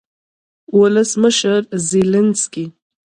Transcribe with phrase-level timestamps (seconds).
[0.79, 2.65] ولسمشرزیلینسکي